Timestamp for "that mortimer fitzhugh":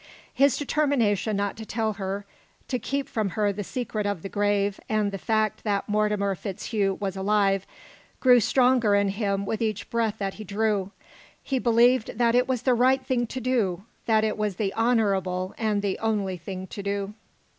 5.63-6.99